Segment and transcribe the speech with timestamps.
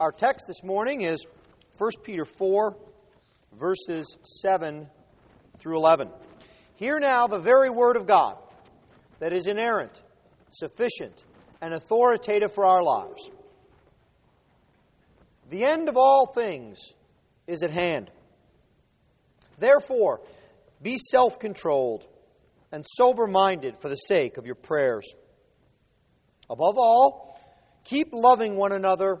[0.00, 1.24] Our text this morning is
[1.78, 2.76] 1 Peter 4,
[3.52, 4.88] verses 7
[5.58, 6.08] through 11.
[6.74, 8.36] Hear now the very word of God
[9.20, 10.02] that is inerrant,
[10.50, 11.24] sufficient,
[11.60, 13.30] and authoritative for our lives.
[15.50, 16.80] The end of all things
[17.46, 18.10] is at hand.
[19.58, 20.22] Therefore,
[20.82, 22.04] be self controlled
[22.72, 25.08] and sober minded for the sake of your prayers.
[26.50, 27.40] Above all,
[27.84, 29.20] keep loving one another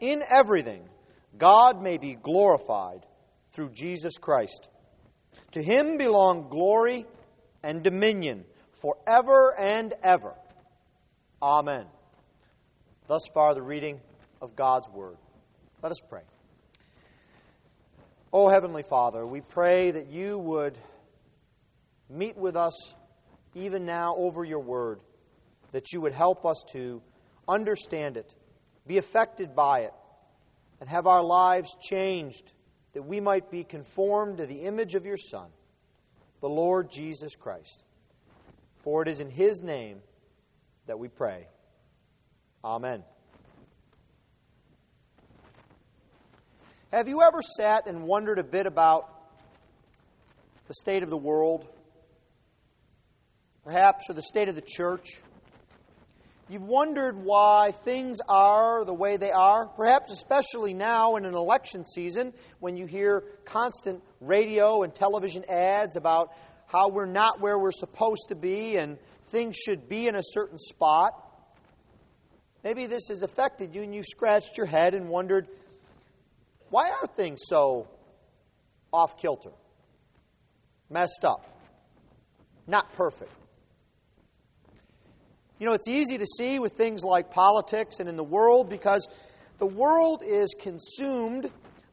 [0.00, 0.82] in everything
[1.38, 3.06] God may be glorified
[3.52, 4.68] through Jesus Christ.
[5.52, 7.06] To him belong glory
[7.62, 8.44] and dominion
[8.80, 10.34] forever and ever.
[11.42, 11.86] Amen.
[13.06, 14.00] Thus far, the reading
[14.40, 15.16] of God's Word.
[15.82, 16.22] Let us pray.
[18.32, 20.78] Oh, Heavenly Father, we pray that you would
[22.08, 22.94] meet with us
[23.54, 25.00] even now over your Word,
[25.72, 27.02] that you would help us to
[27.48, 28.34] understand it,
[28.86, 29.92] be affected by it,
[30.80, 32.52] and have our lives changed
[32.94, 35.48] that we might be conformed to the image of your Son,
[36.40, 37.84] the Lord Jesus Christ.
[38.82, 40.00] For it is in his name
[40.86, 41.46] that we pray.
[42.64, 43.04] Amen.
[46.92, 49.08] Have you ever sat and wondered a bit about
[50.66, 51.66] the state of the world?
[53.64, 55.20] Perhaps, or the state of the church?
[56.50, 61.84] You've wondered why things are the way they are, perhaps especially now in an election
[61.84, 66.32] season when you hear constant radio and television ads about
[66.66, 70.58] how we're not where we're supposed to be and things should be in a certain
[70.58, 71.12] spot.
[72.64, 75.46] Maybe this has affected you and you've scratched your head and wondered
[76.68, 77.86] why are things so
[78.92, 79.52] off kilter,
[80.90, 81.46] messed up,
[82.66, 83.30] not perfect?
[85.60, 89.06] You know, it's easy to see with things like politics and in the world because
[89.58, 91.50] the world is consumed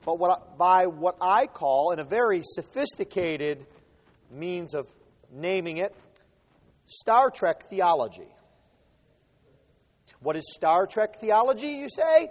[0.08, 3.68] but what, by what I call, in a very sophisticated
[4.32, 4.88] means of
[5.34, 5.94] naming it,
[6.86, 8.30] Star Trek theology.
[10.22, 12.30] What is Star Trek theology, you say?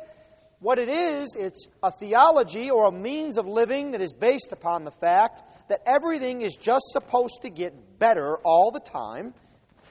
[0.60, 4.84] What it is, it's a theology or a means of living that is based upon
[4.84, 9.34] the fact that everything is just supposed to get better all the time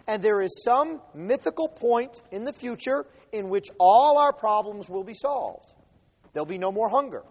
[0.07, 5.03] and there is some mythical point in the future in which all our problems will
[5.03, 5.73] be solved.
[6.33, 7.23] There'll be no more hunger,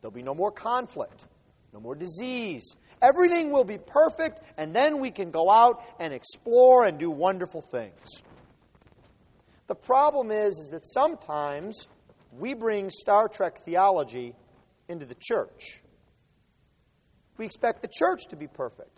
[0.00, 1.26] there'll be no more conflict,
[1.72, 2.74] no more disease.
[3.00, 7.62] Everything will be perfect, and then we can go out and explore and do wonderful
[7.70, 8.22] things.
[9.68, 11.86] The problem is, is that sometimes
[12.32, 14.34] we bring Star Trek theology
[14.88, 15.82] into the church.
[17.36, 18.97] We expect the church to be perfect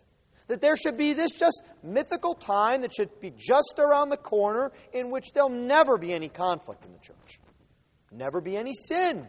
[0.50, 4.72] that there should be this just mythical time that should be just around the corner
[4.92, 7.38] in which there'll never be any conflict in the church,
[8.10, 9.28] never be any sin,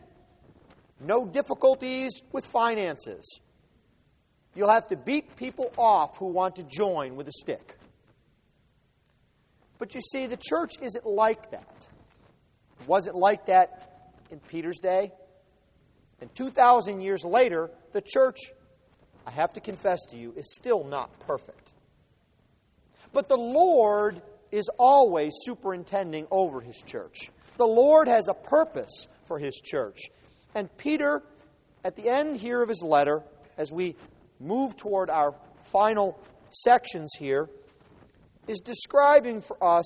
[1.00, 3.40] no difficulties with finances.
[4.56, 7.78] You'll have to beat people off who want to join with a stick.
[9.78, 11.88] But you see, the church isn't like that.
[12.88, 15.12] Was it like that in Peter's day?
[16.20, 18.38] And 2,000 years later, the church
[19.26, 21.74] I have to confess to you, is still not perfect.
[23.14, 24.22] But the Lord
[24.52, 27.30] is always superintending over his church.
[27.58, 30.00] The Lord has a purpose for his church.
[30.56, 31.22] And Peter,
[31.84, 33.22] at the end here of his letter,
[33.58, 33.96] as we
[34.40, 35.36] move toward our
[35.72, 37.50] final sections here,
[38.48, 39.86] is describing for us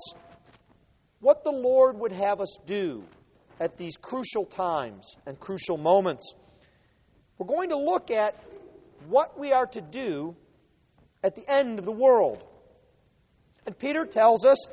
[1.19, 3.03] what the Lord would have us do
[3.59, 6.33] at these crucial times and crucial moments.
[7.37, 8.41] We're going to look at
[9.07, 10.35] what we are to do
[11.23, 12.43] at the end of the world.
[13.65, 14.67] And Peter tells us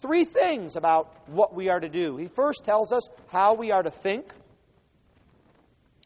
[0.00, 2.16] three things about what we are to do.
[2.16, 4.32] He first tells us how we are to think,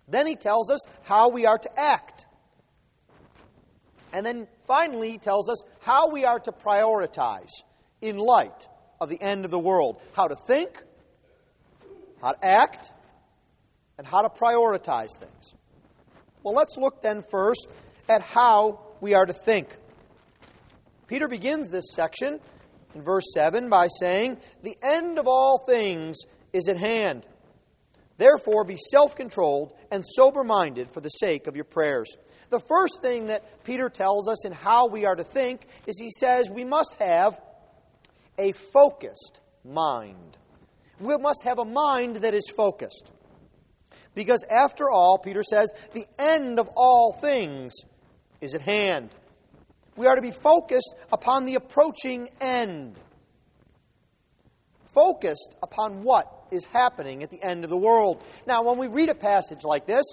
[0.08, 2.26] then he tells us how we are to act.
[4.12, 7.50] And then finally, he tells us how we are to prioritize
[8.02, 8.69] in light
[9.00, 10.00] of the end of the world.
[10.12, 10.82] How to think,
[12.20, 12.90] how to act,
[13.96, 15.55] and how to prioritize things.
[16.42, 17.68] Well, let's look then first
[18.08, 19.68] at how we are to think.
[21.06, 22.40] Peter begins this section
[22.94, 26.16] in verse 7 by saying, The end of all things
[26.52, 27.26] is at hand.
[28.18, 32.16] Therefore, be self controlled and sober minded for the sake of your prayers.
[32.50, 36.10] The first thing that Peter tells us in how we are to think is he
[36.10, 37.40] says we must have
[38.38, 40.36] a focused mind.
[41.00, 43.10] We must have a mind that is focused.
[44.14, 47.72] Because after all, Peter says, the end of all things
[48.40, 49.10] is at hand.
[49.96, 52.98] We are to be focused upon the approaching end.
[54.94, 58.22] Focused upon what is happening at the end of the world.
[58.46, 60.04] Now, when we read a passage like this,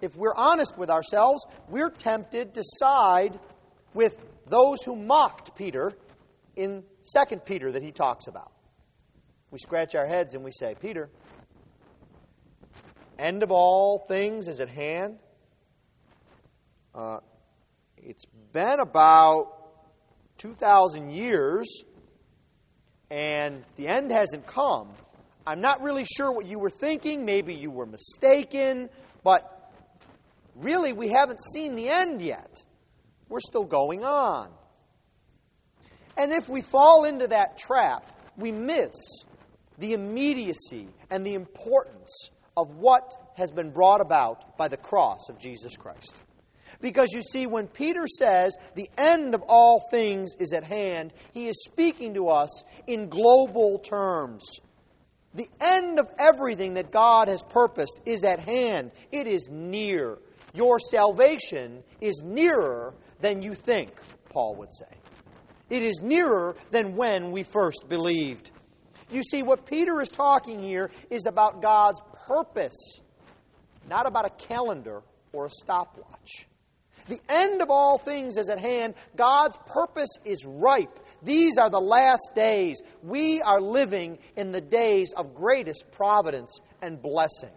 [0.00, 3.38] if we're honest with ourselves, we're tempted to side
[3.92, 4.16] with
[4.46, 5.92] those who mocked Peter
[6.56, 6.84] in
[7.30, 8.52] 2 Peter that he talks about.
[9.50, 11.08] We scratch our heads and we say, Peter,
[13.18, 15.18] end of all things is at hand.
[16.94, 17.18] Uh,
[17.96, 19.52] it's been about
[20.38, 21.84] 2,000 years,
[23.10, 24.88] and the end hasn't come.
[25.46, 27.24] I'm not really sure what you were thinking.
[27.24, 28.88] Maybe you were mistaken,
[29.22, 29.72] but
[30.54, 32.56] really, we haven't seen the end yet.
[33.28, 34.50] We're still going on.
[36.16, 38.92] And if we fall into that trap, we miss
[39.78, 45.38] the immediacy and the importance of what has been brought about by the cross of
[45.38, 46.22] Jesus Christ.
[46.80, 51.46] Because you see, when Peter says the end of all things is at hand, he
[51.46, 54.44] is speaking to us in global terms.
[55.34, 60.18] The end of everything that God has purposed is at hand, it is near.
[60.52, 63.90] Your salvation is nearer than you think,
[64.30, 64.94] Paul would say.
[65.70, 68.50] It is nearer than when we first believed.
[69.10, 73.00] You see, what Peter is talking here is about God's purpose,
[73.88, 76.46] not about a calendar or a stopwatch.
[77.06, 78.94] The end of all things is at hand.
[79.14, 81.00] God's purpose is ripe.
[81.22, 82.80] These are the last days.
[83.02, 87.52] We are living in the days of greatest providence and blessing.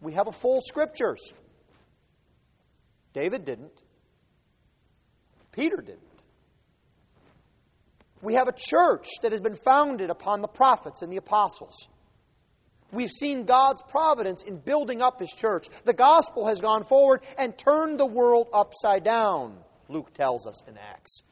[0.00, 1.32] We have a full scriptures.
[3.14, 3.72] David didn't.
[5.52, 6.02] Peter didn't.
[8.20, 11.88] We have a church that has been founded upon the prophets and the apostles.
[12.90, 15.68] We've seen God's providence in building up His church.
[15.84, 19.58] The gospel has gone forward and turned the world upside down,
[19.88, 21.22] Luke tells us in Acts.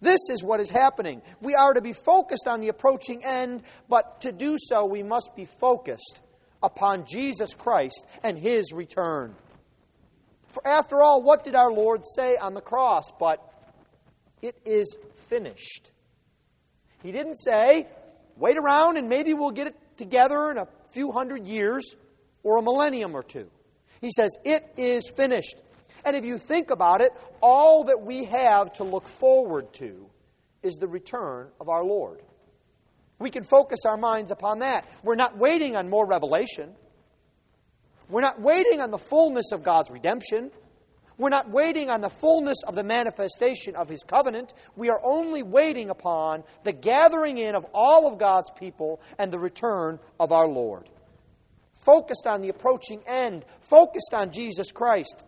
[0.00, 1.22] This is what is happening.
[1.40, 5.34] We are to be focused on the approaching end, but to do so, we must
[5.34, 6.20] be focused
[6.62, 9.34] upon Jesus Christ and His return.
[10.48, 13.10] For after all, what did our Lord say on the cross?
[13.18, 13.38] But
[14.42, 14.96] it is
[15.28, 15.90] finished.
[17.02, 17.86] He didn't say,
[18.36, 20.66] wait around and maybe we'll get it together in a
[20.96, 21.94] few hundred years
[22.42, 23.50] or a millennium or two.
[24.00, 25.56] He says, It is finished.
[26.04, 27.10] And if you think about it,
[27.42, 30.08] all that we have to look forward to
[30.62, 32.22] is the return of our Lord.
[33.18, 34.88] We can focus our minds upon that.
[35.02, 36.74] We're not waiting on more revelation.
[38.08, 40.50] We're not waiting on the fullness of God's redemption.
[41.18, 44.52] We're not waiting on the fullness of the manifestation of His covenant.
[44.76, 49.38] We are only waiting upon the gathering in of all of God's people and the
[49.38, 50.90] return of our Lord.
[51.72, 55.24] Focused on the approaching end, focused on Jesus Christ.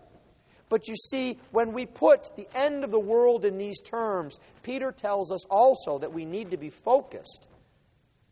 [0.68, 4.92] But you see, when we put the end of the world in these terms, Peter
[4.92, 7.48] tells us also that we need to be focused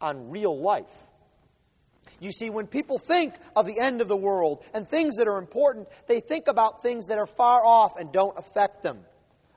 [0.01, 1.07] on real life.
[2.21, 5.39] You see, when people think of the end of the world and things that are
[5.39, 9.01] important, they think about things that are far off and don't affect them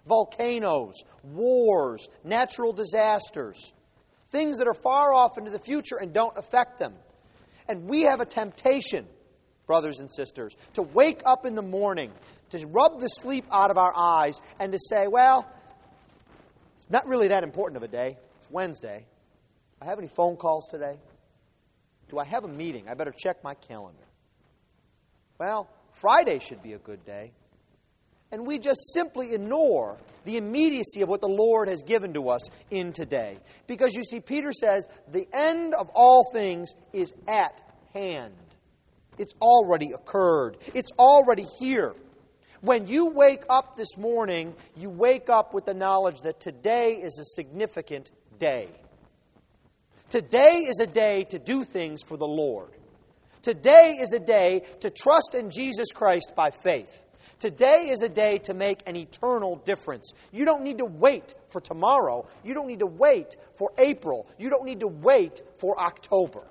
[0.09, 3.73] volcanoes, wars, natural disasters,
[4.31, 6.93] things that are far off into the future and don't affect them.
[7.69, 9.05] And we have a temptation,
[9.67, 12.11] brothers and sisters, to wake up in the morning,
[12.49, 15.47] to rub the sleep out of our eyes, and to say, well,
[16.77, 18.17] it's not really that important of a day.
[18.39, 19.05] It's Wednesday.
[19.79, 20.97] I have any phone calls today?
[22.09, 22.89] Do I have a meeting?
[22.89, 24.03] I better check my calendar.
[25.39, 27.31] Well, Friday should be a good day.
[28.31, 32.47] And we just simply ignore the immediacy of what the Lord has given to us
[32.69, 33.37] in today.
[33.65, 37.61] Because you see, Peter says, the end of all things is at
[37.93, 38.33] hand.
[39.17, 41.95] It's already occurred, it's already here.
[42.61, 47.17] When you wake up this morning, you wake up with the knowledge that today is
[47.17, 48.69] a significant day.
[50.09, 52.71] Today is a day to do things for the Lord.
[53.43, 57.05] Today is a day to trust in Jesus Christ by faith.
[57.37, 60.11] Today is a day to make an eternal difference.
[60.31, 62.27] You don't need to wait for tomorrow.
[62.43, 64.27] You don't need to wait for April.
[64.37, 66.43] You don't need to wait for October.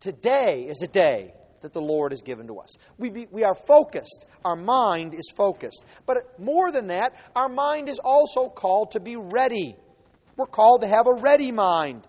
[0.00, 2.76] Today is a day that the Lord has given to us.
[2.98, 4.26] We, be, we are focused.
[4.44, 5.84] Our mind is focused.
[6.06, 9.76] But more than that, our mind is also called to be ready.
[10.36, 12.06] We're called to have a ready mind.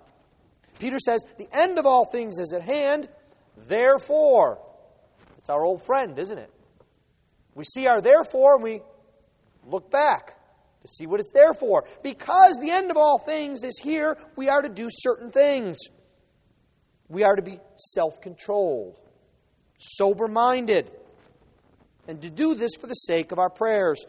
[0.79, 3.07] Peter says, The end of all things is at hand.
[3.55, 4.59] Therefore.
[5.38, 6.51] It's our old friend, isn't it?
[7.53, 8.81] We see our therefore and we
[9.65, 10.36] look back
[10.81, 11.86] to see what it's there for.
[12.03, 15.77] Because the end of all things is here, we are to do certain things.
[17.07, 19.00] We are to be self controlled,
[19.77, 20.91] sober minded,
[22.07, 24.05] and to do this for the sake of our prayers.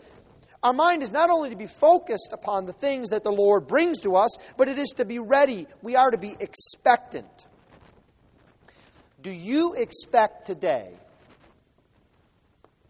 [0.63, 4.01] Our mind is not only to be focused upon the things that the Lord brings
[4.01, 5.67] to us, but it is to be ready.
[5.83, 7.47] We are to be expectant.
[9.23, 10.95] Do you expect today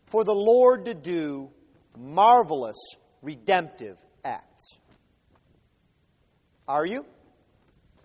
[0.06, 1.50] for the Lord to do
[1.96, 4.78] marvelous redemptive acts.
[6.66, 7.04] Are you?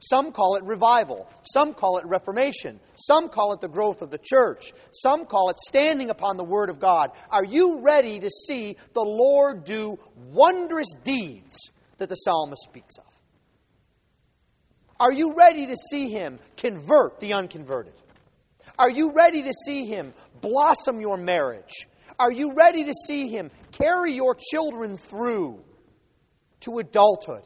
[0.10, 1.28] Some call it revival.
[1.52, 2.80] Some call it reformation.
[2.96, 4.72] Some call it the growth of the church.
[4.92, 7.12] Some call it standing upon the Word of God.
[7.32, 9.98] Are you ready to see the Lord do
[10.32, 13.06] wondrous deeds that the psalmist speaks of?
[15.00, 17.94] Are you ready to see Him convert the unconverted?
[18.78, 21.88] Are you ready to see Him blossom your marriage?
[22.20, 25.64] Are you ready to see Him carry your children through
[26.62, 27.44] to adulthood,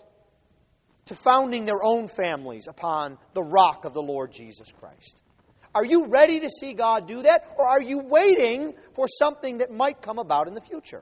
[1.09, 5.23] to founding their own families upon the rock of the Lord Jesus Christ?
[5.73, 9.71] Are you ready to see God do that, or are you waiting for something that
[9.71, 11.01] might come about in the future?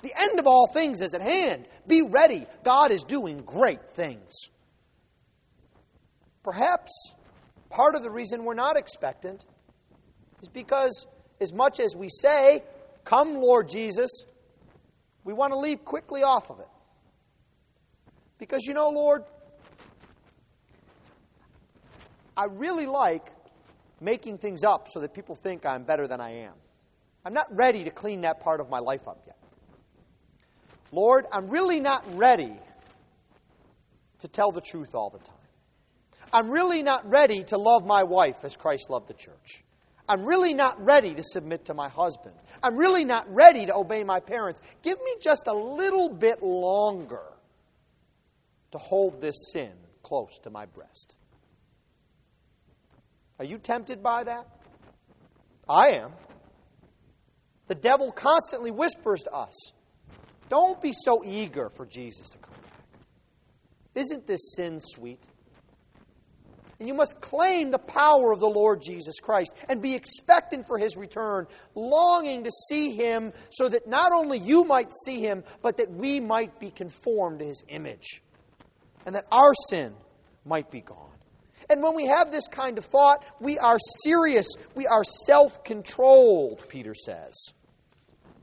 [0.00, 1.66] The end of all things is at hand.
[1.86, 2.46] Be ready.
[2.64, 4.32] God is doing great things.
[6.42, 6.90] Perhaps
[7.68, 9.44] part of the reason we're not expectant
[10.40, 11.06] is because
[11.42, 12.62] as much as we say,
[13.04, 14.10] Come, Lord Jesus,
[15.24, 16.68] we want to leave quickly off of it.
[18.40, 19.22] Because you know, Lord,
[22.34, 23.30] I really like
[24.00, 26.54] making things up so that people think I'm better than I am.
[27.24, 29.36] I'm not ready to clean that part of my life up yet.
[30.90, 32.56] Lord, I'm really not ready
[34.20, 35.36] to tell the truth all the time.
[36.32, 39.62] I'm really not ready to love my wife as Christ loved the church.
[40.08, 42.34] I'm really not ready to submit to my husband.
[42.62, 44.62] I'm really not ready to obey my parents.
[44.82, 47.22] Give me just a little bit longer
[48.72, 49.72] to hold this sin
[50.02, 51.16] close to my breast.
[53.38, 54.46] Are you tempted by that?
[55.68, 56.12] I am.
[57.68, 59.72] The devil constantly whispers to us
[60.48, 62.80] don't be so eager for Jesus to come back.
[63.94, 65.22] Isn't this sin sweet?
[66.78, 70.78] And you must claim the power of the Lord Jesus Christ and be expectant for
[70.78, 75.76] his return, longing to see him so that not only you might see him, but
[75.76, 78.22] that we might be conformed to his image
[79.06, 79.94] and that our sin
[80.44, 81.10] might be gone.
[81.68, 84.48] And when we have this kind of thought, we are serious.
[84.74, 87.52] We are self controlled, Peter says.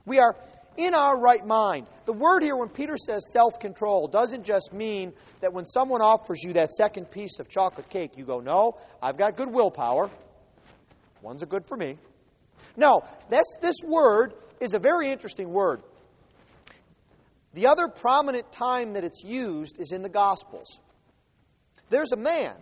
[0.06, 0.34] We are
[0.78, 1.86] in our right mind.
[2.06, 6.42] The word here, when Peter says self control, doesn't just mean that when someone offers
[6.42, 10.08] you that second piece of chocolate cake, you go, No, I've got good willpower.
[11.20, 11.98] One's a good for me.
[12.76, 15.82] No, this, this word is a very interesting word.
[17.58, 20.78] The other prominent time that it's used is in the Gospels.
[21.90, 22.54] There's a man,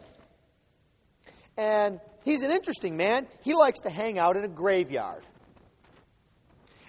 [1.59, 3.27] and he's an interesting man.
[3.43, 5.23] He likes to hang out in a graveyard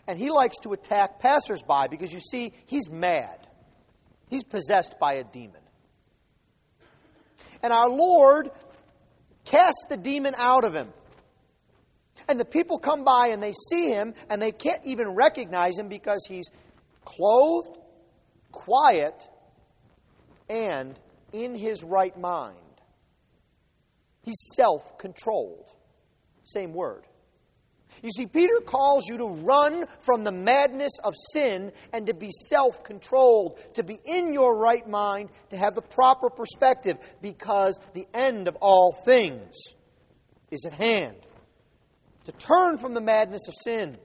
[0.07, 3.45] and he likes to attack passersby because you see, he's mad.
[4.29, 5.59] He's possessed by a demon.
[7.61, 8.49] And our Lord
[9.43, 10.93] casts the demon out of him.
[12.29, 15.89] And the people come by and they see him and they can't even recognize him
[15.89, 16.49] because he's
[17.03, 17.77] clothed,
[18.51, 19.27] quiet,
[20.49, 20.99] and
[21.33, 22.57] in his right mind.
[24.23, 25.69] He's self controlled.
[26.43, 27.05] Same word.
[28.03, 32.29] You see, Peter calls you to run from the madness of sin and to be
[32.31, 38.07] self controlled, to be in your right mind, to have the proper perspective, because the
[38.13, 39.55] end of all things
[40.51, 41.15] is at hand.
[42.25, 43.97] To turn from the madness of sin.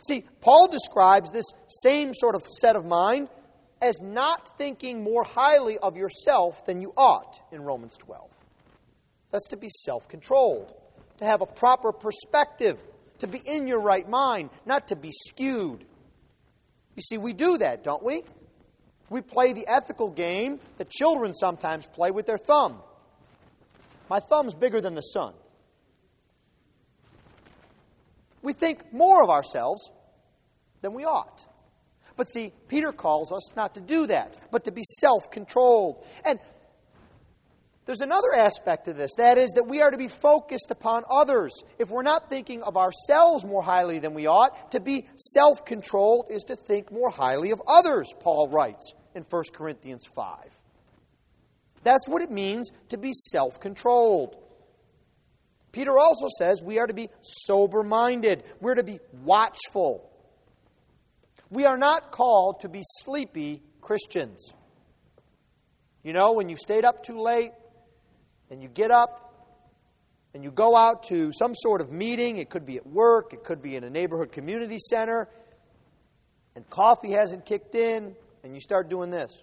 [0.00, 3.28] See, Paul describes this same sort of set of mind
[3.82, 8.30] as not thinking more highly of yourself than you ought in Romans 12.
[9.30, 10.74] That's to be self controlled
[11.20, 12.82] to have a proper perspective,
[13.18, 15.84] to be in your right mind, not to be skewed.
[16.96, 18.22] You see, we do that, don't we?
[19.10, 22.80] We play the ethical game that children sometimes play with their thumb.
[24.08, 25.34] My thumb's bigger than the sun.
[28.42, 29.90] We think more of ourselves
[30.80, 31.46] than we ought.
[32.16, 36.04] But see, Peter calls us not to do that, but to be self controlled.
[36.24, 36.38] And
[37.86, 41.62] there's another aspect to this that is, that we are to be focused upon others.
[41.78, 46.26] If we're not thinking of ourselves more highly than we ought, to be self controlled
[46.30, 50.36] is to think more highly of others, Paul writes in 1 Corinthians 5.
[51.82, 54.36] That's what it means to be self controlled.
[55.72, 60.10] Peter also says we are to be sober minded, we're to be watchful.
[61.48, 64.52] We are not called to be sleepy Christians.
[66.02, 67.52] You know, when you've stayed up too late
[68.50, 69.30] and you get up
[70.32, 73.44] and you go out to some sort of meeting, it could be at work, it
[73.44, 75.28] could be in a neighborhood community center,
[76.54, 79.42] and coffee hasn't kicked in, and you start doing this.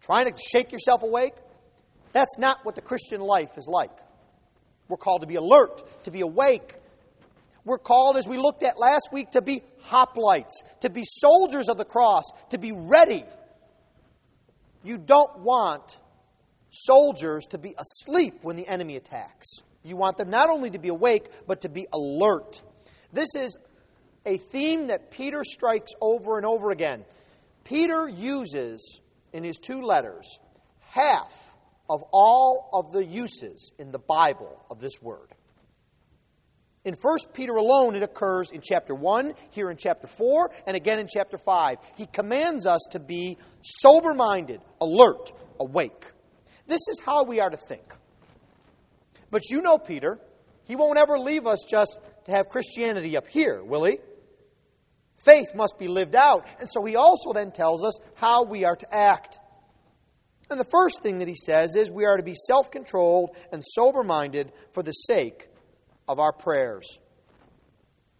[0.00, 1.34] Trying to shake yourself awake?
[2.12, 3.96] That's not what the Christian life is like.
[4.88, 6.74] We're called to be alert, to be awake.
[7.64, 11.76] We're called, as we looked at last week, to be hoplites, to be soldiers of
[11.76, 13.24] the cross, to be ready.
[14.82, 15.98] You don't want
[16.70, 19.46] soldiers to be asleep when the enemy attacks.
[19.84, 22.62] You want them not only to be awake, but to be alert.
[23.12, 23.56] This is
[24.26, 27.04] a theme that Peter strikes over and over again.
[27.64, 29.00] Peter uses
[29.32, 30.38] in his two letters
[30.80, 31.49] half
[31.90, 35.34] of all of the uses in the Bible of this word.
[36.84, 41.00] In 1 Peter alone, it occurs in chapter 1, here in chapter 4, and again
[41.00, 41.78] in chapter 5.
[41.96, 46.06] He commands us to be sober minded, alert, awake.
[46.68, 47.82] This is how we are to think.
[49.32, 50.20] But you know, Peter,
[50.66, 53.98] he won't ever leave us just to have Christianity up here, will he?
[55.16, 56.46] Faith must be lived out.
[56.60, 59.39] And so he also then tells us how we are to act.
[60.50, 63.62] And the first thing that he says is we are to be self controlled and
[63.64, 65.48] sober minded for the sake
[66.08, 66.98] of our prayers.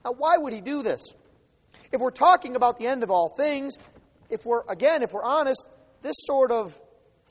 [0.05, 1.03] Now, why would he do this?
[1.93, 3.75] If we're talking about the end of all things,
[4.31, 5.67] if we're, again, if we're honest,
[6.03, 6.81] this sort of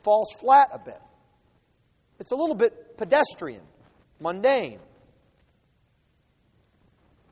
[0.03, 0.99] falls flat a bit.
[2.19, 3.61] It's a little bit pedestrian,
[4.19, 4.79] mundane.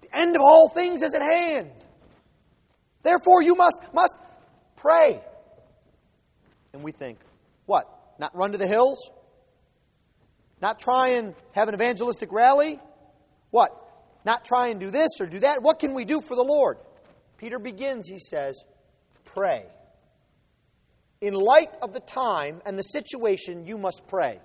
[0.02, 1.72] The end of all things is at hand.
[3.04, 4.18] Therefore, you must, must
[4.78, 5.22] pray.
[6.72, 7.20] And we think,
[7.68, 7.88] what?
[8.18, 9.12] Not run to the hills?
[10.60, 12.80] Not try and have an evangelistic rally?
[13.52, 13.70] What?
[14.26, 15.62] Not try and do this or do that?
[15.62, 16.78] What can we do for the Lord?
[17.38, 18.64] Peter begins, he says,
[19.26, 19.66] pray.
[21.22, 24.40] In light of the time and the situation, you must pray.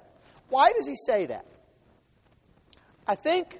[0.50, 1.46] Why does he say that?
[3.06, 3.58] I think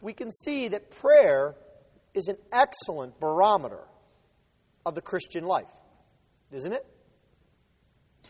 [0.00, 1.54] we can see that prayer
[2.14, 3.84] is an excellent barometer
[4.84, 5.70] of the Christian life,
[6.50, 6.86] isn't it?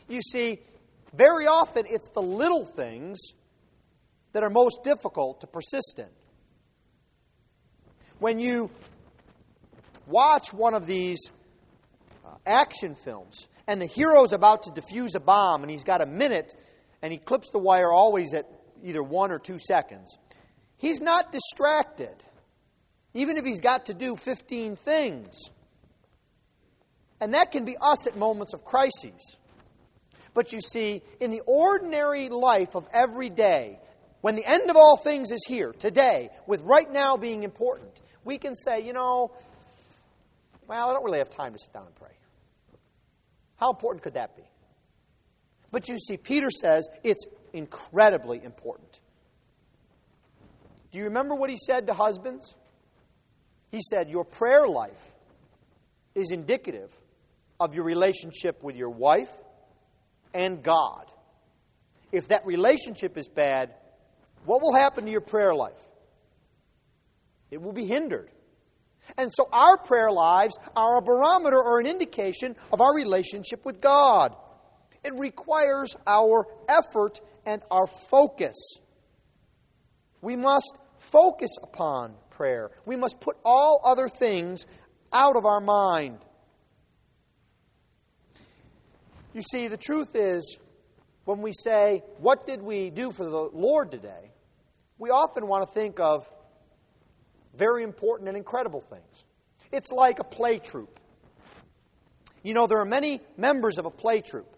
[0.09, 0.61] You see,
[1.14, 3.19] very often it's the little things
[4.33, 6.09] that are most difficult to persist in.
[8.19, 8.71] When you
[10.07, 11.33] watch one of these
[12.25, 16.07] uh, action films and the hero's about to defuse a bomb and he's got a
[16.07, 16.55] minute
[17.03, 18.47] and he clips the wire always at
[18.83, 20.16] either one or two seconds,
[20.77, 22.14] he's not distracted,
[23.14, 25.35] even if he's got to do 15 things.
[27.21, 29.37] And that can be us at moments of crises.
[30.37, 33.81] But you see, in the ordinary life of every day,
[34.20, 38.37] when the end of all things is here, today, with right now being important, we
[38.37, 39.33] can say, you know,
[40.68, 42.12] well, I don't really have time to sit down and pray.
[43.57, 44.42] How important could that be?
[45.70, 49.01] But you see, Peter says it's incredibly important.
[50.92, 52.55] Do you remember what he said to husbands?
[53.70, 55.12] He said, Your prayer life
[56.14, 56.92] is indicative
[57.59, 59.31] of your relationship with your wife
[60.35, 61.11] and God.
[62.12, 63.75] If that relationship is bad,
[64.45, 65.81] what will happen to your prayer life?
[67.51, 68.31] It will be hindered.
[69.17, 73.81] And so our prayer lives are a barometer or an indication of our relationship with
[73.81, 74.35] God.
[75.05, 78.57] It requires our effort and our focus.
[80.21, 82.71] We must focus upon prayer.
[82.85, 84.67] We must put all other things
[85.12, 86.19] out of our mind.
[89.37, 90.57] You see, the truth is,
[91.27, 94.31] when we say, What did we do for the Lord today?
[94.99, 96.27] we often want to think of
[97.55, 99.25] very important and incredible things.
[99.70, 100.99] It's like a play troupe.
[102.42, 104.57] You know, there are many members of a play troupe.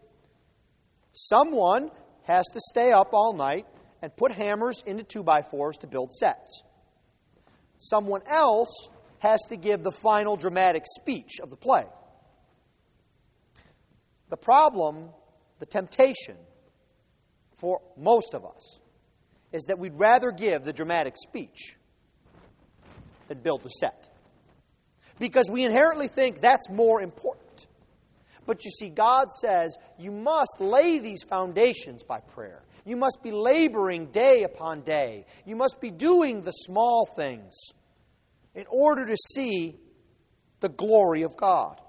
[1.11, 1.91] Someone
[2.23, 3.67] has to stay up all night
[4.01, 6.63] and put hammers into 2 by 4s to build sets.
[7.79, 8.87] Someone else
[9.19, 11.87] has to give the final dramatic speech of the play.
[14.29, 15.11] The problem,
[15.59, 16.37] the temptation
[17.57, 18.81] for most of us,
[19.53, 21.77] is that we'd rather give the dramatic speech
[23.29, 24.09] than build the set.
[25.19, 27.67] Because we inherently think that's more important.
[28.47, 32.63] But you see, God says you must lay these foundations by prayer.
[32.85, 35.27] You must be laboring day upon day.
[35.45, 37.55] You must be doing the small things
[38.55, 39.77] in order to see
[40.61, 41.81] the glory of God.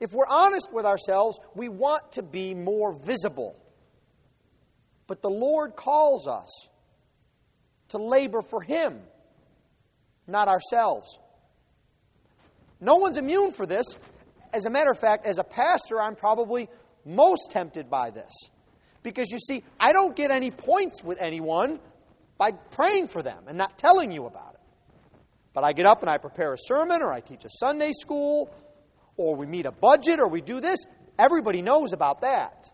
[0.00, 3.56] If we're honest with ourselves, we want to be more visible.
[5.06, 6.68] But the Lord calls us
[7.88, 9.00] to labor for Him,
[10.26, 11.18] not ourselves.
[12.80, 13.86] No one's immune for this.
[14.52, 16.68] As a matter of fact, as a pastor, I'm probably
[17.04, 18.32] most tempted by this.
[19.02, 21.78] Because you see, I don't get any points with anyone
[22.38, 24.60] by praying for them and not telling you about it.
[25.52, 28.54] But I get up and I prepare a sermon, or I teach a Sunday school,
[29.20, 30.78] or we meet a budget, or we do this.
[31.18, 32.70] Everybody knows about that.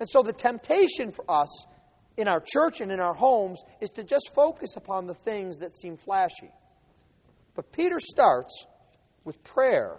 [0.00, 1.66] And so the temptation for us
[2.16, 5.72] in our church and in our homes is to just focus upon the things that
[5.72, 6.50] seem flashy.
[7.54, 8.66] But Peter starts
[9.24, 9.98] with prayer.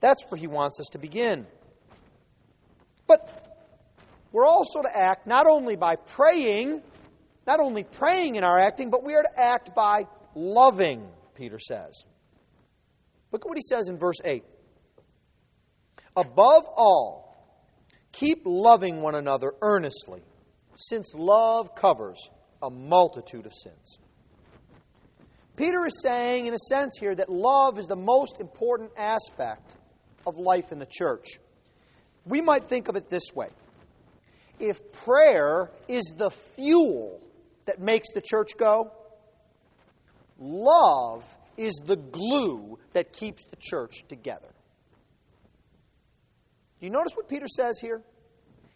[0.00, 1.46] That's where he wants us to begin.
[3.06, 3.60] But
[4.32, 6.80] we're also to act not only by praying,
[7.46, 12.06] not only praying in our acting, but we are to act by loving, Peter says.
[13.32, 14.44] Look at what he says in verse 8.
[16.16, 17.22] Above all,
[18.12, 20.22] Keep loving one another earnestly,
[20.76, 22.28] since love covers
[22.62, 23.98] a multitude of sins.
[25.56, 29.76] Peter is saying, in a sense, here that love is the most important aspect
[30.26, 31.26] of life in the church.
[32.24, 33.48] We might think of it this way
[34.60, 37.20] if prayer is the fuel
[37.64, 38.92] that makes the church go,
[40.38, 41.24] love
[41.56, 44.51] is the glue that keeps the church together.
[46.82, 48.02] Do you notice what Peter says here?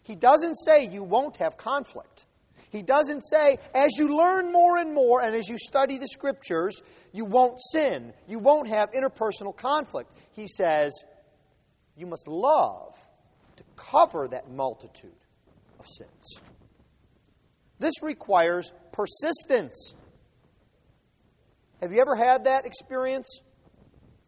[0.03, 2.25] He doesn't say you won't have conflict.
[2.69, 6.81] He doesn't say, as you learn more and more and as you study the scriptures,
[7.11, 8.13] you won't sin.
[8.25, 10.09] You won't have interpersonal conflict.
[10.31, 10.93] He says,
[11.97, 12.95] you must love
[13.57, 15.11] to cover that multitude
[15.77, 16.39] of sins.
[17.77, 19.95] This requires persistence.
[21.81, 23.41] Have you ever had that experience?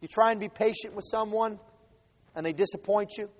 [0.02, 1.58] You try and be patient with someone
[2.36, 3.30] and they disappoint you?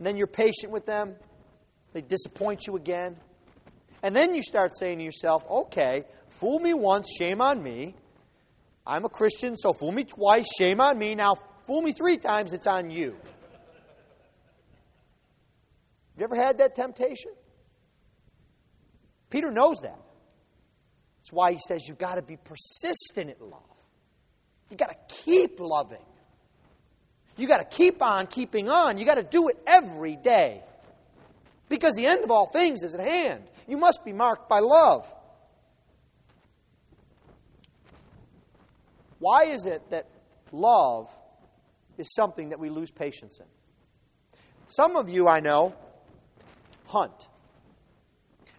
[0.00, 1.14] And then you're patient with them,
[1.92, 3.18] they disappoint you again.
[4.02, 7.94] And then you start saying to yourself, okay, fool me once, shame on me.
[8.86, 11.14] I'm a Christian, so fool me twice, shame on me.
[11.14, 11.34] Now,
[11.66, 13.14] fool me three times, it's on you.
[16.16, 17.32] You ever had that temptation?
[19.28, 20.00] Peter knows that.
[21.18, 23.60] That's why he says you've got to be persistent in love.
[24.70, 25.98] You've got to keep loving.
[27.40, 28.98] You got to keep on keeping on.
[28.98, 30.62] You got to do it every day.
[31.70, 33.44] Because the end of all things is at hand.
[33.66, 35.10] You must be marked by love.
[39.20, 40.06] Why is it that
[40.52, 41.08] love
[41.96, 43.46] is something that we lose patience in?
[44.68, 45.74] Some of you I know
[46.86, 47.28] hunt.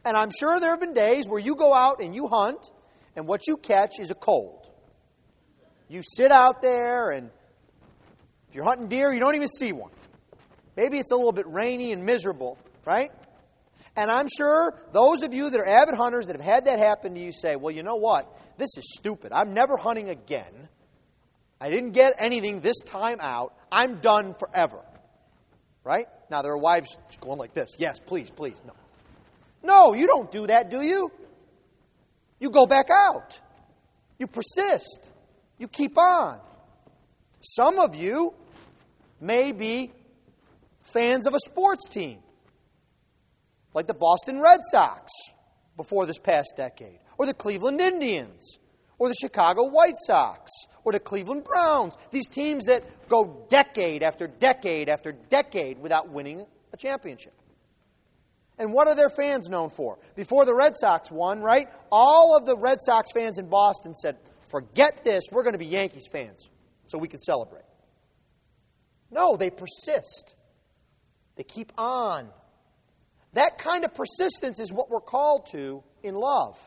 [0.03, 2.71] And I'm sure there have been days where you go out and you hunt,
[3.15, 4.67] and what you catch is a cold.
[5.87, 7.29] You sit out there and
[8.51, 9.91] if you're hunting deer, you don't even see one.
[10.75, 13.09] Maybe it's a little bit rainy and miserable, right?
[13.95, 17.15] And I'm sure those of you that are avid hunters that have had that happen
[17.15, 18.29] to you say, well, you know what?
[18.57, 19.31] This is stupid.
[19.31, 20.67] I'm never hunting again.
[21.61, 23.53] I didn't get anything this time out.
[23.71, 24.81] I'm done forever.
[25.85, 26.07] Right?
[26.29, 28.57] Now, there are wives going like this Yes, please, please.
[28.67, 28.73] No.
[29.63, 31.09] No, you don't do that, do you?
[32.41, 33.39] You go back out.
[34.19, 35.09] You persist.
[35.57, 36.41] You keep on.
[37.39, 38.33] Some of you
[39.21, 39.91] may be
[40.81, 42.19] fans of a sports team,
[43.73, 45.11] like the Boston Red Sox
[45.77, 48.57] before this past decade, or the Cleveland Indians,
[48.97, 50.51] or the Chicago White Sox,
[50.83, 51.95] or the Cleveland Browns.
[52.11, 57.33] These teams that go decade after decade after decade without winning a championship.
[58.57, 59.97] And what are their fans known for?
[60.15, 61.67] Before the Red Sox won, right?
[61.91, 64.17] All of the Red Sox fans in Boston said,
[64.49, 66.49] forget this, we're going to be Yankees fans
[66.85, 67.63] so we can celebrate.
[69.11, 70.35] No, they persist.
[71.35, 72.29] They keep on.
[73.33, 76.57] That kind of persistence is what we're called to in love.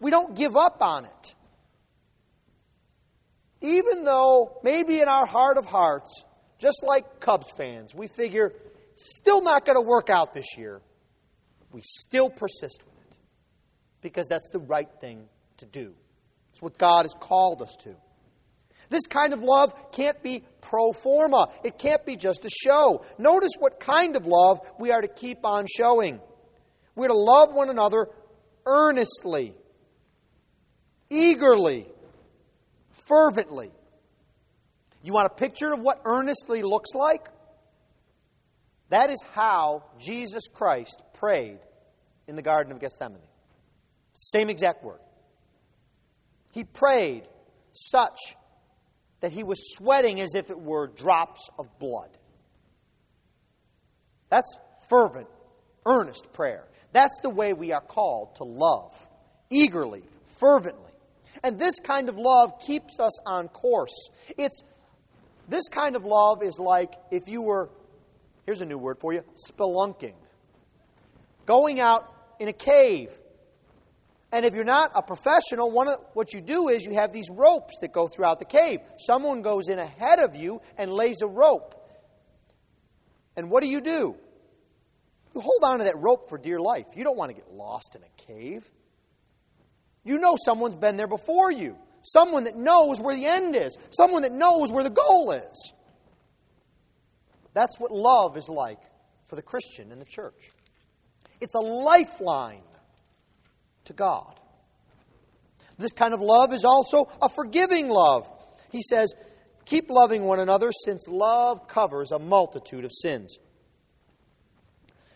[0.00, 1.34] We don't give up on it.
[3.62, 6.24] Even though maybe in our heart of hearts,
[6.58, 8.52] just like Cubs fans, we figure
[8.92, 10.80] it's still not going to work out this year,
[11.72, 13.16] we still persist with it
[14.00, 15.26] because that's the right thing
[15.58, 15.94] to do.
[16.52, 17.94] It's what God has called us to.
[18.88, 21.48] This kind of love can't be pro forma.
[21.64, 23.04] It can't be just a show.
[23.18, 26.20] Notice what kind of love we are to keep on showing.
[26.94, 28.08] We're to love one another
[28.64, 29.54] earnestly,
[31.10, 31.86] eagerly,
[32.90, 33.70] fervently.
[35.02, 37.28] You want a picture of what earnestly looks like?
[38.88, 41.58] That is how Jesus Christ prayed
[42.26, 43.20] in the Garden of Gethsemane.
[44.12, 45.00] Same exact word.
[46.52, 47.28] He prayed
[47.72, 48.18] such
[49.20, 52.10] that he was sweating as if it were drops of blood.
[54.28, 55.28] That's fervent
[55.86, 56.64] earnest prayer.
[56.92, 58.92] That's the way we are called to love,
[59.50, 60.02] eagerly,
[60.38, 60.90] fervently.
[61.42, 64.10] And this kind of love keeps us on course.
[64.36, 64.62] It's
[65.48, 67.70] this kind of love is like if you were
[68.44, 70.14] here's a new word for you, spelunking.
[71.46, 73.10] Going out in a cave.
[74.36, 77.30] And if you're not a professional, one of, what you do is you have these
[77.30, 78.80] ropes that go throughout the cave.
[78.98, 81.74] Someone goes in ahead of you and lays a rope.
[83.34, 84.14] And what do you do?
[85.34, 86.84] You hold on to that rope for dear life.
[86.94, 88.70] You don't want to get lost in a cave.
[90.04, 91.78] You know someone's been there before you.
[92.02, 93.74] Someone that knows where the end is.
[93.88, 95.72] Someone that knows where the goal is.
[97.54, 98.80] That's what love is like
[99.28, 100.50] for the Christian in the church.
[101.40, 102.65] It's a lifeline
[103.86, 104.38] to God.
[105.78, 108.28] This kind of love is also a forgiving love.
[108.70, 109.12] He says,
[109.66, 113.36] Keep loving one another since love covers a multitude of sins.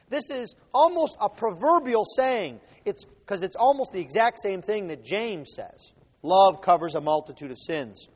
[0.09, 2.61] This is almost a proverbial saying.
[2.85, 5.93] It's because it's almost the exact same thing that James says.
[6.23, 8.09] Love covers a multitude of sins.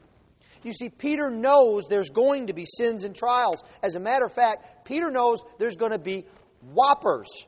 [0.65, 3.63] You see, Peter knows there's going to be sins and trials.
[3.83, 6.27] As a matter of fact, Peter knows there's going to be
[6.63, 7.47] whoppers.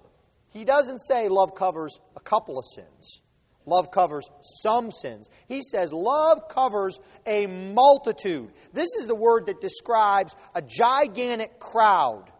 [0.57, 3.21] He doesn't say love covers a couple of sins.
[3.67, 4.27] Love covers
[4.63, 5.29] some sins.
[5.49, 8.53] He says love covers a multitude.
[8.73, 12.33] This is the word that describes a gigantic crowd,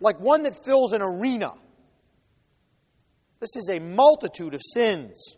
[0.00, 1.52] like one that fills an arena.
[3.38, 5.36] This is a multitude of sins.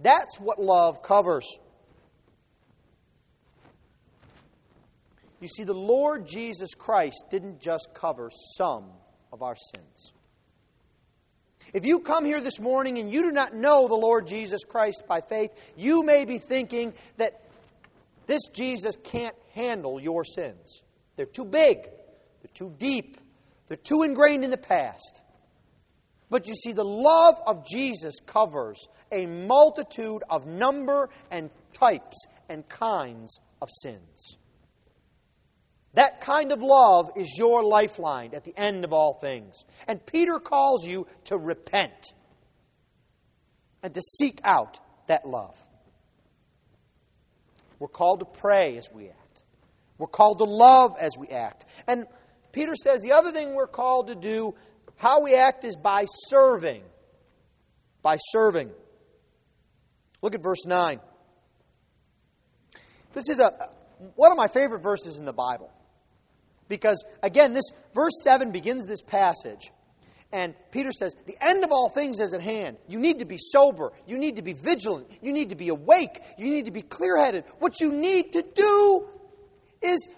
[0.00, 1.46] That's what love covers.
[5.42, 8.92] You see, the Lord Jesus Christ didn't just cover some
[9.36, 10.14] of our sins.
[11.74, 15.02] If you come here this morning and you do not know the Lord Jesus Christ
[15.06, 17.42] by faith, you may be thinking that
[18.26, 20.80] this Jesus can't handle your sins.
[21.16, 23.18] They're too big, they're too deep,
[23.68, 25.22] they're too ingrained in the past.
[26.30, 32.66] But you see, the love of Jesus covers a multitude of number and types and
[32.70, 34.38] kinds of sins.
[35.96, 39.64] That kind of love is your lifeline at the end of all things.
[39.88, 42.12] And Peter calls you to repent
[43.82, 45.56] and to seek out that love.
[47.78, 49.42] We're called to pray as we act,
[49.96, 51.64] we're called to love as we act.
[51.88, 52.04] And
[52.52, 54.54] Peter says the other thing we're called to do,
[54.96, 56.82] how we act, is by serving.
[58.02, 58.70] By serving.
[60.20, 61.00] Look at verse 9.
[63.14, 63.70] This is a,
[64.14, 65.70] one of my favorite verses in the Bible.
[66.68, 69.70] Because, again, this verse 7 begins this passage.
[70.32, 72.78] And Peter says, The end of all things is at hand.
[72.88, 73.92] You need to be sober.
[74.06, 75.08] You need to be vigilant.
[75.22, 76.20] You need to be awake.
[76.36, 77.44] You need to be clear headed.
[77.58, 79.08] What you need to do
[79.82, 80.08] is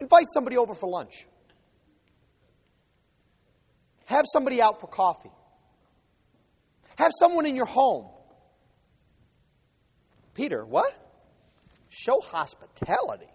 [0.00, 1.26] invite somebody over for lunch,
[4.06, 5.32] have somebody out for coffee,
[6.96, 8.06] have someone in your home.
[10.34, 10.94] Peter, what?
[11.90, 13.28] Show hospitality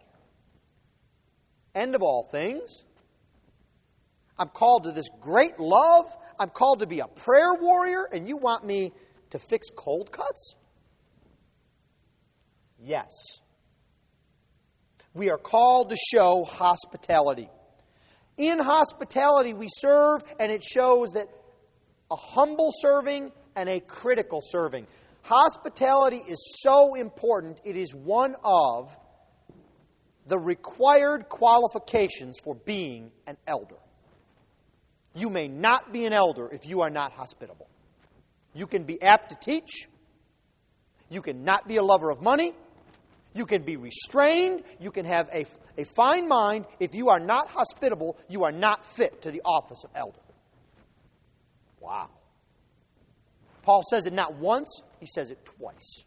[1.76, 2.84] end of all things.
[4.38, 6.06] I'm called to this great love.
[6.40, 8.92] I'm called to be a prayer warrior, and you want me
[9.34, 10.56] to fix cold cuts?
[12.80, 13.12] Yes.
[15.14, 17.50] We are called to show hospitality.
[18.38, 21.28] In hospitality, we serve, and it shows that
[22.10, 24.88] a humble serving and a critical serving.
[25.24, 28.96] Hospitality is so important, it is one of
[30.28, 33.76] the required qualifications for being an elder.
[35.16, 37.68] You may not be an elder if you are not hospitable.
[38.54, 39.88] You can be apt to teach.
[41.10, 42.54] You can not be a lover of money.
[43.36, 44.64] You can be restrained.
[44.80, 45.46] You can have a,
[45.78, 46.66] a fine mind.
[46.80, 50.20] If you are not hospitable, you are not fit to the office of elder.
[51.80, 52.10] Wow.
[53.64, 56.06] Paul says it not once, he says it twice.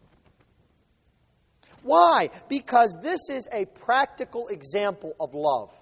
[1.87, 2.31] Why?
[2.49, 5.73] Because this is a practical example of love.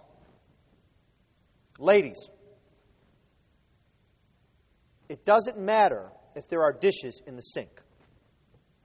[1.79, 2.29] Ladies,
[5.09, 7.81] it doesn't matter if there are dishes in the sink.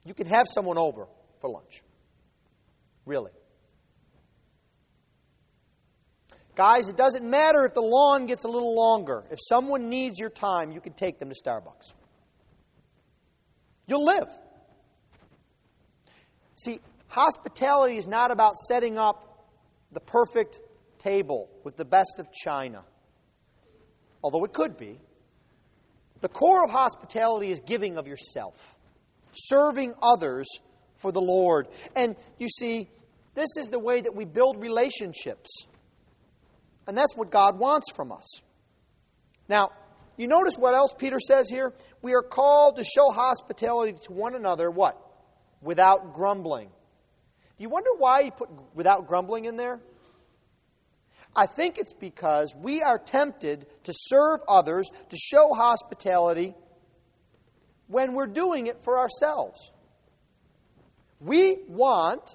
[0.06, 1.06] You can have someone over
[1.40, 1.82] for lunch.
[3.04, 3.32] Really.
[6.54, 9.24] Guys, it doesn't matter if the lawn gets a little longer.
[9.30, 11.92] If someone needs your time, you can take them to Starbucks.
[13.86, 14.28] You'll live.
[16.54, 19.48] See, Hospitality is not about setting up
[19.92, 20.60] the perfect
[20.98, 22.84] table with the best of china,
[24.22, 24.98] although it could be.
[26.20, 28.76] The core of hospitality is giving of yourself,
[29.32, 30.46] serving others
[30.96, 31.66] for the Lord.
[31.96, 32.88] And you see,
[33.34, 35.64] this is the way that we build relationships.
[36.86, 38.40] And that's what God wants from us.
[39.48, 39.70] Now,
[40.16, 41.72] you notice what else Peter says here?
[42.02, 44.96] We are called to show hospitality to one another, what?
[45.60, 46.70] Without grumbling.
[47.60, 49.80] You wonder why he put without grumbling in there?
[51.36, 56.54] I think it's because we are tempted to serve others, to show hospitality,
[57.86, 59.72] when we're doing it for ourselves.
[61.20, 62.34] We want,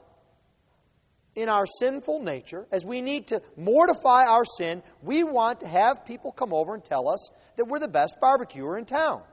[1.34, 6.06] in our sinful nature, as we need to mortify our sin, we want to have
[6.06, 9.24] people come over and tell us that we're the best barbecuer in town.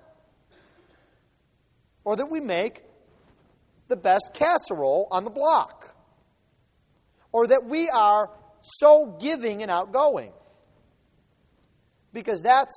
[2.02, 2.82] Or that we make
[3.92, 5.94] the best casserole on the block.
[7.30, 8.30] Or that we are
[8.62, 10.32] so giving and outgoing.
[12.14, 12.72] Because that's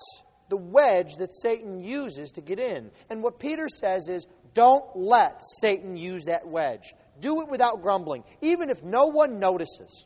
[0.50, 2.92] the wedge that Satan uses to get in.
[3.10, 6.94] And what Peter says is don't let Satan use that wedge.
[7.22, 10.06] Do it without grumbling, even if no one notices.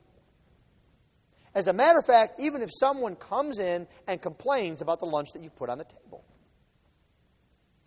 [1.56, 5.30] As a matter of fact, even if someone comes in and complains about the lunch
[5.34, 6.24] that you've put on the table.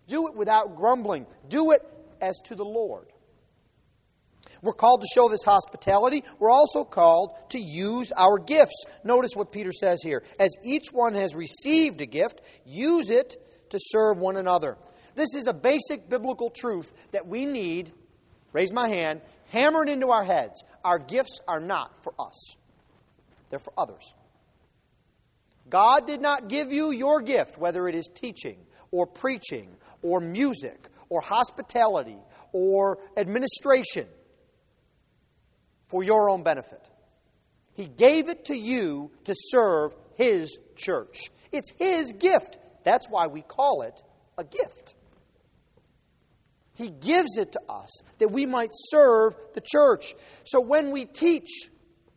[0.09, 1.27] Do it without grumbling.
[1.49, 1.83] Do it
[2.21, 3.12] as to the Lord.
[4.63, 6.23] We're called to show this hospitality.
[6.39, 8.85] We're also called to use our gifts.
[9.03, 10.23] Notice what Peter says here.
[10.39, 13.35] As each one has received a gift, use it
[13.71, 14.79] to serve one another.
[15.17, 17.93] This is a basic biblical truth that we need,
[18.53, 20.63] raise my hand, hammered into our heads.
[20.85, 22.57] Our gifts are not for us,
[23.51, 24.15] they're for others.
[25.69, 28.59] God did not give you your gift, whether it is teaching
[28.91, 29.71] or preaching
[30.03, 32.19] or music or hospitality
[32.53, 34.07] or administration
[35.93, 36.81] for your own benefit.
[37.75, 41.31] He gave it to you to serve His church.
[41.53, 42.59] It's His gift.
[42.83, 44.01] That's why we call it
[44.39, 44.95] a gift.
[46.75, 50.15] He gives it to us that we might serve the church.
[50.45, 51.69] So when we teach,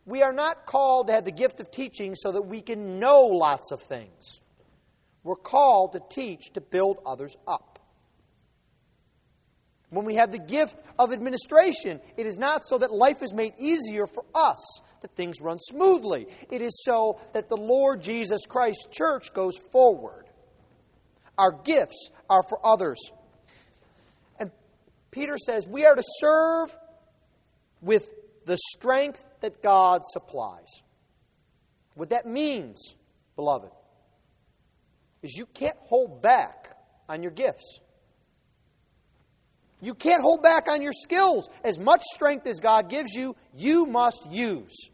[0.06, 3.26] we are not called to have the gift of teaching so that we can know
[3.26, 4.40] lots of things.
[5.22, 7.75] We're called to teach to build others up.
[9.96, 13.54] When we have the gift of administration, it is not so that life is made
[13.58, 16.26] easier for us, that things run smoothly.
[16.50, 20.26] It is so that the Lord Jesus Christ church goes forward.
[21.38, 22.98] Our gifts are for others.
[24.38, 24.50] And
[25.10, 26.76] Peter says we are to serve
[27.80, 28.10] with
[28.44, 30.82] the strength that God supplies.
[31.94, 32.96] What that means,
[33.34, 33.72] beloved,
[35.22, 36.76] is you can't hold back
[37.08, 37.80] on your gifts.
[39.80, 41.48] You can't hold back on your skills.
[41.64, 44.90] As much strength as God gives you, you must use.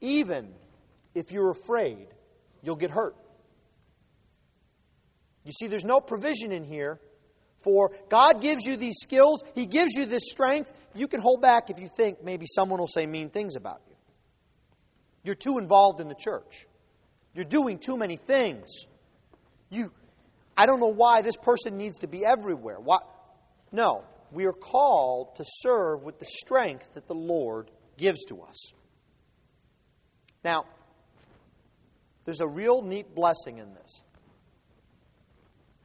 [0.00, 0.54] Even
[1.14, 2.08] if you're afraid,
[2.62, 3.16] you'll get hurt.
[5.44, 7.00] You see, there's no provision in here
[7.62, 10.72] for God gives you these skills, He gives you this strength.
[10.94, 13.96] You can hold back if you think maybe someone will say mean things about you.
[15.22, 16.66] You're too involved in the church.
[17.34, 18.86] You're doing too many things.
[19.68, 19.92] You,
[20.60, 22.78] I don't know why this person needs to be everywhere.
[22.78, 22.98] Why?
[23.72, 28.72] No, we are called to serve with the strength that the Lord gives to us.
[30.44, 30.66] Now,
[32.26, 34.02] there's a real neat blessing in this.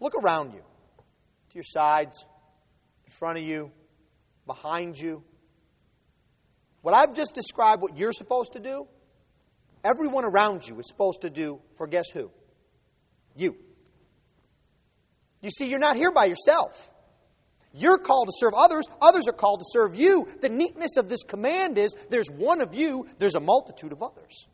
[0.01, 2.25] Look around you, to your sides,
[3.05, 3.71] in front of you,
[4.45, 5.23] behind you.
[6.81, 8.87] What I've just described, what you're supposed to do,
[9.85, 12.29] everyone around you is supposed to do for guess who?
[13.37, 13.55] You.
[15.45, 16.91] You see, you're not here by yourself.
[17.71, 20.27] You're called to serve others, others are called to serve you.
[20.41, 24.47] The neatness of this command is there's one of you, there's a multitude of others.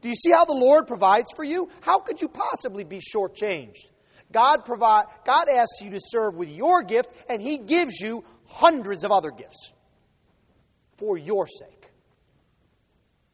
[0.00, 1.68] Do you see how the Lord provides for you?
[1.80, 3.90] How could you possibly be shortchanged?
[4.30, 9.02] God provide, God asks you to serve with your gift, and He gives you hundreds
[9.02, 9.72] of other gifts
[10.98, 11.90] for your sake.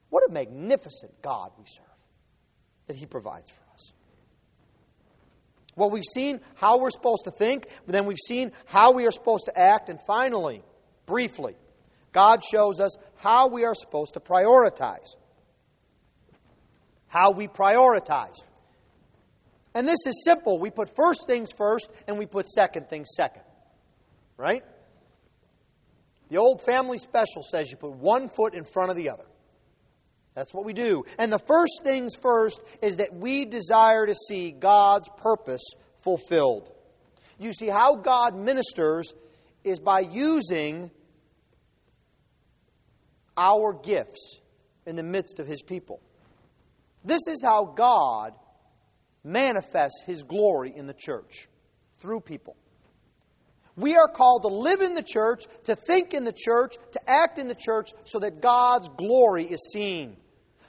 [0.08, 1.84] What a magnificent God we serve
[2.86, 3.61] that He provides for.
[5.74, 9.46] Well, we've seen how we're supposed to think, then we've seen how we are supposed
[9.46, 10.62] to act, and finally,
[11.06, 11.56] briefly,
[12.12, 15.16] God shows us how we are supposed to prioritize.
[17.08, 18.36] How we prioritize.
[19.74, 20.58] And this is simple.
[20.58, 23.42] We put first things first, and we put second things second.
[24.36, 24.62] Right?
[26.28, 29.24] The old family special says you put one foot in front of the other.
[30.34, 31.04] That's what we do.
[31.18, 35.62] And the first things first is that we desire to see God's purpose
[36.00, 36.72] fulfilled.
[37.38, 39.12] You see, how God ministers
[39.64, 40.90] is by using
[43.36, 44.40] our gifts
[44.86, 46.00] in the midst of His people.
[47.04, 48.34] This is how God
[49.24, 51.48] manifests His glory in the church
[51.98, 52.56] through people.
[53.74, 57.38] We are called to live in the church, to think in the church, to act
[57.38, 60.16] in the church, so that God's glory is seen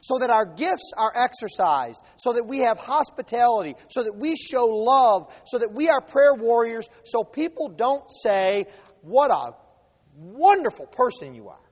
[0.03, 4.65] so that our gifts are exercised, so that we have hospitality, so that we show
[4.65, 8.65] love, so that we are prayer warriors, so people don't say,
[9.01, 9.55] What a
[10.17, 11.69] wonderful person you are,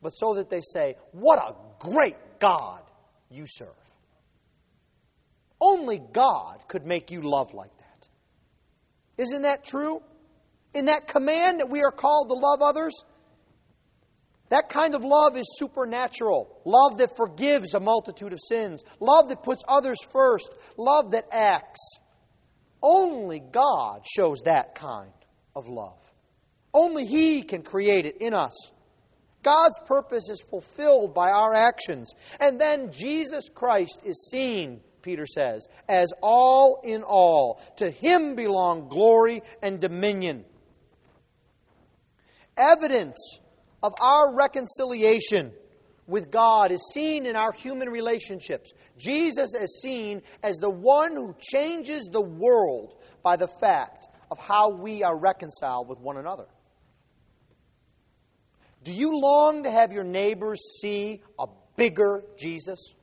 [0.00, 2.80] but so that they say, What a great God
[3.30, 3.68] you serve.
[5.60, 8.08] Only God could make you love like that.
[9.18, 10.00] Isn't that true?
[10.72, 13.04] In that command that we are called to love others,
[14.50, 16.60] that kind of love is supernatural.
[16.64, 18.82] Love that forgives a multitude of sins.
[18.98, 20.50] Love that puts others first.
[20.76, 21.80] Love that acts.
[22.82, 25.12] Only God shows that kind
[25.54, 25.98] of love.
[26.74, 28.72] Only He can create it in us.
[29.42, 32.12] God's purpose is fulfilled by our actions.
[32.40, 37.62] And then Jesus Christ is seen, Peter says, as all in all.
[37.76, 40.44] To Him belong glory and dominion.
[42.56, 43.38] Evidence
[43.82, 45.52] of our reconciliation
[46.06, 48.72] with God is seen in our human relationships.
[48.98, 54.70] Jesus is seen as the one who changes the world by the fact of how
[54.70, 56.46] we are reconciled with one another.
[58.82, 62.94] Do you long to have your neighbors see a bigger Jesus?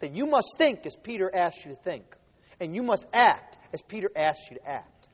[0.00, 2.16] Then you must think as Peter asked you to think,
[2.58, 5.08] and you must act as Peter asked you to act.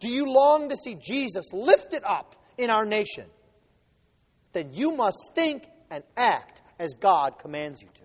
[0.00, 3.26] Do you long to see Jesus lifted up in our nation,
[4.52, 8.02] then you must think and act as God commands you to.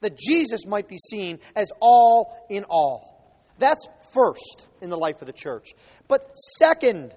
[0.00, 3.20] That Jesus might be seen as all in all.
[3.58, 5.70] That's first in the life of the church.
[6.08, 7.14] But second,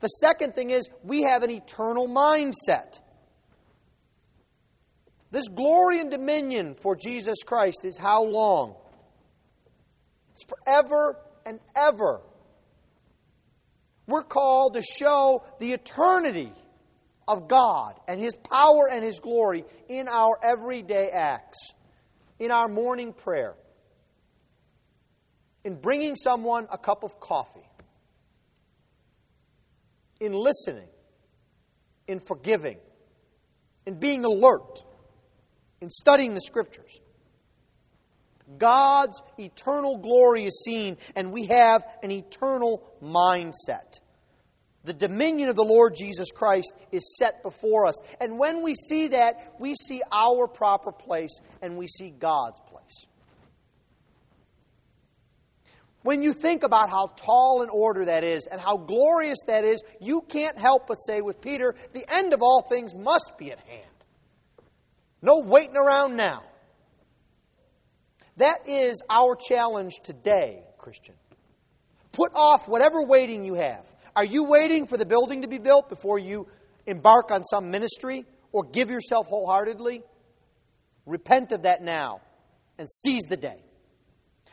[0.00, 3.00] the second thing is we have an eternal mindset.
[5.30, 8.76] This glory and dominion for Jesus Christ is how long?
[10.32, 12.22] It's forever and ever.
[14.08, 16.50] We're called to show the eternity
[17.28, 21.58] of God and His power and His glory in our everyday acts,
[22.38, 23.54] in our morning prayer,
[25.62, 27.68] in bringing someone a cup of coffee,
[30.20, 30.88] in listening,
[32.06, 32.78] in forgiving,
[33.84, 34.78] in being alert,
[35.82, 36.98] in studying the Scriptures.
[38.56, 44.00] God's eternal glory is seen, and we have an eternal mindset.
[44.84, 48.00] The dominion of the Lord Jesus Christ is set before us.
[48.20, 53.06] And when we see that, we see our proper place and we see God's place.
[56.02, 59.82] When you think about how tall an order that is and how glorious that is,
[60.00, 63.58] you can't help but say with Peter, the end of all things must be at
[63.58, 63.84] hand.
[65.20, 66.44] No waiting around now.
[68.38, 71.14] That is our challenge today, Christian.
[72.12, 73.84] Put off whatever waiting you have.
[74.14, 76.46] Are you waiting for the building to be built before you
[76.86, 80.02] embark on some ministry or give yourself wholeheartedly?
[81.04, 82.20] Repent of that now
[82.78, 83.60] and seize the day.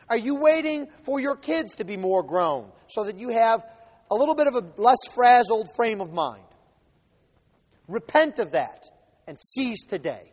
[0.08, 3.64] Are you waiting for your kids to be more grown so that you have
[4.10, 6.42] a little bit of a less frazzled frame of mind?
[7.86, 8.82] Repent of that
[9.28, 10.32] and seize today.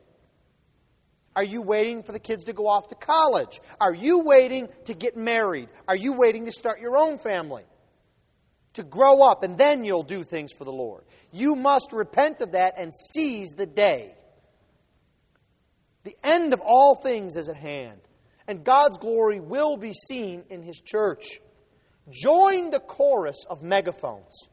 [1.35, 3.59] Are you waiting for the kids to go off to college?
[3.81, 5.69] Are you waiting to get married?
[5.87, 7.63] Are you waiting to start your own family?
[8.73, 11.03] To grow up, and then you'll do things for the Lord.
[11.31, 14.15] You must repent of that and seize the day.
[16.03, 18.01] The end of all things is at hand,
[18.47, 21.39] and God's glory will be seen in His church.
[22.09, 24.49] Join the chorus of megaphones,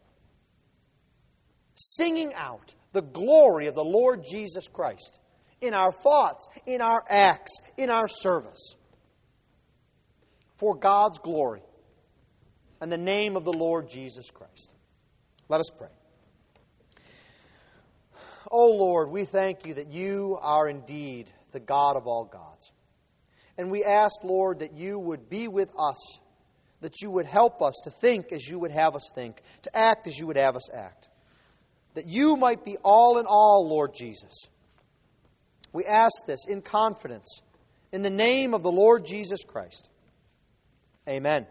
[1.74, 5.18] singing out the glory of the Lord Jesus Christ
[5.60, 8.74] in our thoughts, in our acts, in our service.
[10.56, 11.62] For God's glory
[12.80, 14.72] and the name of the Lord Jesus Christ.
[15.48, 15.88] Let us pray.
[18.50, 22.72] Oh Lord, we thank you that you are indeed the God of all gods.
[23.56, 26.18] And we ask, Lord, that you would be with us,
[26.80, 30.06] that you would help us to think as you would have us think, to act
[30.06, 31.08] as you would have us act.
[31.94, 34.48] That you might be all in all, Lord Jesus
[35.72, 37.42] we ask this in confidence
[37.92, 39.88] in the name of the Lord Jesus Christ.
[41.08, 41.46] Amen.